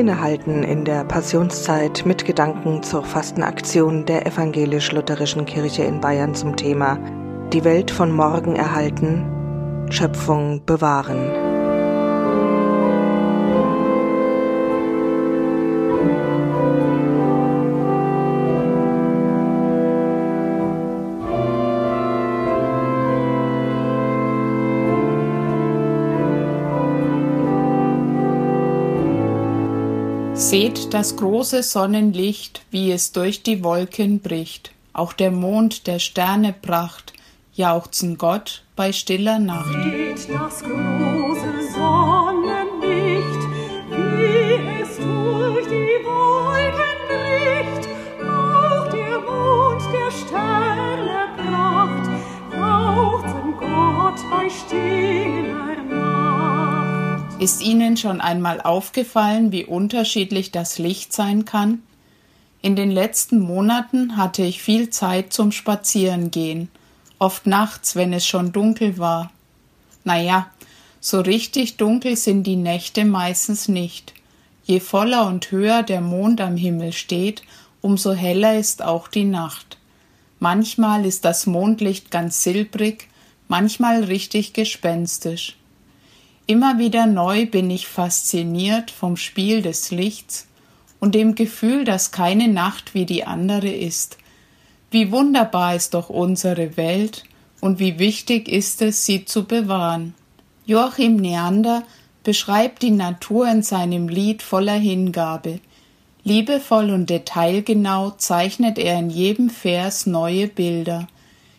Innehalten 0.00 0.62
in 0.62 0.86
der 0.86 1.04
Passionszeit 1.04 2.06
mit 2.06 2.24
Gedanken 2.24 2.82
zur 2.82 3.04
Fastenaktion 3.04 4.06
der 4.06 4.24
evangelisch-lutherischen 4.24 5.44
Kirche 5.44 5.82
in 5.82 6.00
Bayern 6.00 6.34
zum 6.34 6.56
Thema 6.56 6.98
Die 7.52 7.64
Welt 7.64 7.90
von 7.90 8.10
morgen 8.10 8.56
erhalten, 8.56 9.26
Schöpfung 9.90 10.64
bewahren. 10.64 11.49
Seht 30.40 30.94
das 30.94 31.16
große 31.16 31.62
Sonnenlicht, 31.62 32.62
wie 32.70 32.90
es 32.92 33.12
durch 33.12 33.42
die 33.42 33.62
Wolken 33.62 34.20
bricht, 34.20 34.72
auch 34.94 35.12
der 35.12 35.30
Mond 35.30 35.86
der 35.86 35.98
Sterne 35.98 36.54
Pracht, 36.54 37.12
jauchzen 37.52 38.16
Gott 38.16 38.64
bei 38.74 38.90
stiller 38.90 39.38
Nacht. 39.38 39.70
Seht 40.16 40.34
das 40.34 40.60
große 40.60 41.72
Sonnenlicht, 41.74 42.29
ist 57.40 57.62
Ihnen 57.62 57.96
schon 57.96 58.20
einmal 58.20 58.60
aufgefallen, 58.60 59.50
wie 59.50 59.64
unterschiedlich 59.64 60.52
das 60.52 60.78
Licht 60.78 61.14
sein 61.14 61.46
kann? 61.46 61.82
In 62.60 62.76
den 62.76 62.90
letzten 62.90 63.40
Monaten 63.40 64.18
hatte 64.18 64.42
ich 64.42 64.62
viel 64.62 64.90
Zeit 64.90 65.32
zum 65.32 65.50
Spazierengehen, 65.50 66.68
oft 67.18 67.46
nachts, 67.46 67.96
wenn 67.96 68.12
es 68.12 68.26
schon 68.26 68.52
dunkel 68.52 68.98
war. 68.98 69.32
Naja, 70.04 70.50
so 71.00 71.20
richtig 71.20 71.78
dunkel 71.78 72.16
sind 72.16 72.42
die 72.42 72.56
Nächte 72.56 73.06
meistens 73.06 73.68
nicht. 73.68 74.12
Je 74.64 74.78
voller 74.78 75.26
und 75.26 75.50
höher 75.50 75.82
der 75.82 76.02
Mond 76.02 76.42
am 76.42 76.58
Himmel 76.58 76.92
steht, 76.92 77.42
umso 77.80 78.12
heller 78.12 78.58
ist 78.58 78.82
auch 78.82 79.08
die 79.08 79.24
Nacht. 79.24 79.78
Manchmal 80.40 81.06
ist 81.06 81.24
das 81.24 81.46
Mondlicht 81.46 82.10
ganz 82.10 82.42
silbrig, 82.42 83.08
manchmal 83.48 84.04
richtig 84.04 84.52
gespenstisch. 84.52 85.56
Immer 86.46 86.78
wieder 86.78 87.06
neu 87.06 87.46
bin 87.46 87.70
ich 87.70 87.86
fasziniert 87.86 88.90
vom 88.90 89.16
Spiel 89.16 89.62
des 89.62 89.90
Lichts 89.90 90.48
und 90.98 91.14
dem 91.14 91.34
Gefühl, 91.34 91.84
dass 91.84 92.10
keine 92.10 92.48
Nacht 92.48 92.94
wie 92.94 93.06
die 93.06 93.24
andere 93.24 93.70
ist. 93.70 94.18
Wie 94.90 95.12
wunderbar 95.12 95.76
ist 95.76 95.94
doch 95.94 96.10
unsere 96.10 96.76
Welt 96.76 97.24
und 97.60 97.78
wie 97.78 97.98
wichtig 97.98 98.48
ist 98.48 98.82
es, 98.82 99.06
sie 99.06 99.24
zu 99.24 99.44
bewahren. 99.44 100.14
Joachim 100.66 101.16
Neander 101.16 101.84
beschreibt 102.22 102.82
die 102.82 102.90
Natur 102.90 103.48
in 103.48 103.62
seinem 103.62 104.08
Lied 104.08 104.42
voller 104.42 104.74
Hingabe. 104.74 105.60
Liebevoll 106.22 106.90
und 106.90 107.08
detailgenau 107.08 108.10
zeichnet 108.10 108.78
er 108.78 108.98
in 108.98 109.10
jedem 109.10 109.48
Vers 109.48 110.06
neue 110.06 110.48
Bilder. 110.48 111.08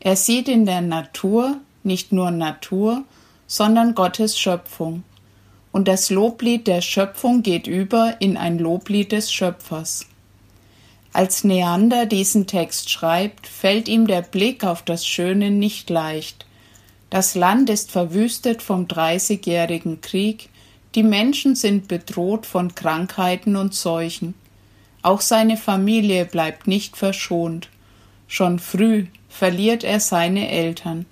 Er 0.00 0.16
sieht 0.16 0.48
in 0.48 0.66
der 0.66 0.82
Natur 0.82 1.56
nicht 1.84 2.12
nur 2.12 2.30
Natur, 2.30 3.04
sondern 3.46 3.94
Gottes 3.94 4.38
Schöpfung. 4.38 5.04
Und 5.72 5.88
das 5.88 6.10
Loblied 6.10 6.66
der 6.66 6.80
Schöpfung 6.80 7.42
geht 7.42 7.66
über 7.66 8.16
in 8.20 8.36
ein 8.36 8.58
Loblied 8.58 9.12
des 9.12 9.32
Schöpfers. 9.32 10.06
Als 11.14 11.44
Neander 11.44 12.06
diesen 12.06 12.46
Text 12.46 12.90
schreibt, 12.90 13.46
fällt 13.46 13.88
ihm 13.88 14.06
der 14.06 14.22
Blick 14.22 14.64
auf 14.64 14.82
das 14.82 15.06
Schöne 15.06 15.50
nicht 15.50 15.90
leicht. 15.90 16.46
Das 17.10 17.34
Land 17.34 17.68
ist 17.68 17.90
verwüstet 17.90 18.62
vom 18.62 18.88
Dreißigjährigen 18.88 20.00
Krieg, 20.00 20.48
die 20.94 21.02
Menschen 21.02 21.54
sind 21.54 21.88
bedroht 21.88 22.46
von 22.46 22.74
Krankheiten 22.74 23.56
und 23.56 23.74
Seuchen. 23.74 24.34
Auch 25.02 25.20
seine 25.20 25.56
Familie 25.56 26.24
bleibt 26.24 26.66
nicht 26.66 26.96
verschont. 26.96 27.68
Schon 28.28 28.58
früh 28.58 29.06
verliert 29.28 29.84
er 29.84 30.00
seine 30.00 30.50
Eltern. 30.50 31.06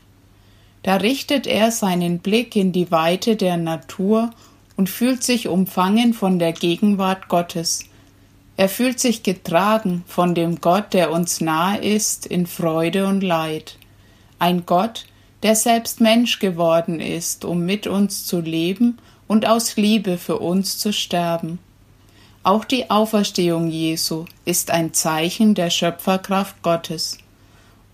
Da 0.83 0.97
richtet 0.97 1.47
er 1.47 1.71
seinen 1.71 2.21
Blick 2.21 2.57
in 2.57 2.73
die 2.73 2.91
Weite 2.91 3.37
der 3.37 3.57
Natur 3.57 4.31
und 4.77 4.89
fühlt 4.89 5.23
sich 5.23 5.49
umfangen 5.49 6.15
von 6.15 6.39
der 6.39 6.53
Gegenwart 6.53 7.29
Gottes. 7.29 7.85
Er 8.57 8.69
fühlt 8.69 8.99
sich 8.99 9.23
getragen 9.23 10.05
von 10.07 10.35
dem 10.35 10.61
Gott, 10.61 10.93
der 10.93 11.13
uns 11.13 11.41
nahe 11.41 11.79
ist 11.79 12.27
in 12.27 12.47
Freude 12.47 13.07
und 13.07 13.23
Leid. 13.23 13.77
Ein 14.39 14.65
Gott, 14.65 15.07
der 15.43 15.55
selbst 15.55 16.01
Mensch 16.01 16.39
geworden 16.39 17.01
ist, 17.01 17.45
um 17.45 17.65
mit 17.65 17.87
uns 17.87 18.27
zu 18.27 18.41
leben 18.41 18.99
und 19.27 19.47
aus 19.47 19.77
Liebe 19.77 20.19
für 20.19 20.39
uns 20.39 20.79
zu 20.79 20.93
sterben. 20.93 21.59
Auch 22.43 22.65
die 22.65 22.91
Auferstehung 22.91 23.69
Jesu 23.69 24.25
ist 24.47 24.71
ein 24.71 24.95
Zeichen 24.95 25.55
der 25.55 25.69
Schöpferkraft 25.71 26.63
Gottes. 26.63 27.19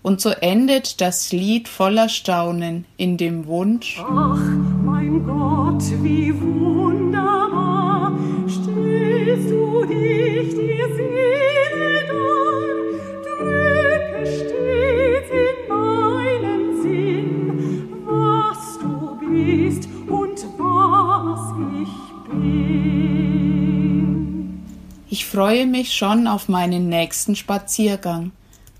Und 0.07 0.21
so 0.21 0.29
endet 0.29 1.01
das 1.01 1.33
Lied 1.33 1.67
voller 1.67 2.07
Staunen 2.07 2.85
in 2.95 3.17
dem 3.17 3.45
Wunsch. 3.45 4.01
Ach, 4.01 4.39
mein 4.85 5.25
Gott, 5.25 5.83
wie 6.01 6.33
wunderbar 6.41 8.17
stellst 8.47 9.49
du 9.51 9.83
dich 9.85 10.47
die 10.51 10.81
Seele 10.95 12.07
dar, 12.07 12.53
drücke 13.37 14.25
stets 14.25 15.29
in 15.29 15.57
meinen 15.67 16.81
Sinn, 16.81 17.89
was 18.05 18.79
du 18.79 19.19
bist 19.19 19.89
und 20.07 20.39
was 20.57 21.43
ich 21.83 21.95
bin. 22.31 23.27
Ich 25.09 25.25
freue 25.25 25.65
mich 25.65 25.93
schon 25.93 26.27
auf 26.27 26.47
meinen 26.47 26.87
nächsten 26.87 27.35
Spaziergang 27.35 28.31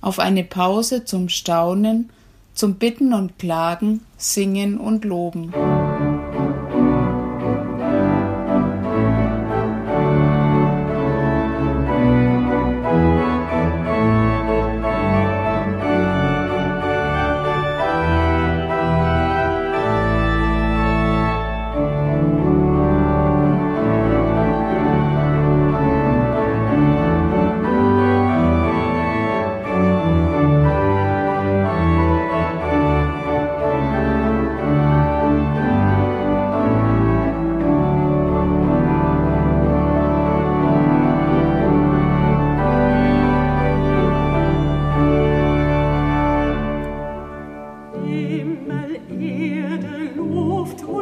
auf 0.02 0.19
eine 0.19 0.44
Pause 0.44 1.06
zum 1.06 1.30
Staunen, 1.30 2.09
zum 2.53 2.75
Bitten 2.75 3.13
und 3.13 3.38
Klagen, 3.40 4.02
Singen 4.18 4.78
und 4.78 5.06
Loben. 5.06 5.53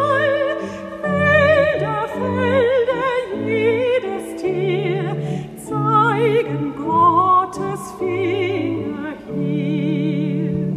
Wälder, 1.00 2.08
Felder, 2.08 3.16
jedes 3.46 4.42
Tier 4.42 5.16
zeigen 5.56 6.74
Gottes 6.76 7.92
Finger 7.98 9.14
hier. 9.34 10.76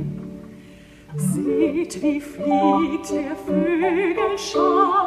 Seht, 1.17 2.01
wie 2.01 2.21
fliegt 2.21 3.11
der 3.11 3.35
Vögel 3.35 4.37
schar, 4.37 5.04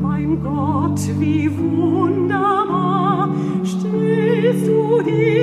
mein 0.00 0.42
Gott, 0.42 1.00
wie 1.18 1.50
wunderbar. 1.58 3.28
Stellst 3.64 4.66
du 4.66 5.02
dir 5.02 5.39